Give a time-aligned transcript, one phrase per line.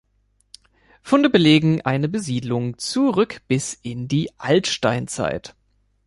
[1.03, 5.53] Funde belegen eine Besiedlung zurück bis in die Altsteinzeit.